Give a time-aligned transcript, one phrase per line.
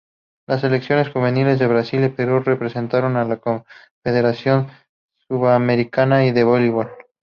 [0.47, 4.67] Las selecciones juveniles de Brasil y Perú representaron a la Confederación
[5.27, 6.89] Sudamericana de Voleibol.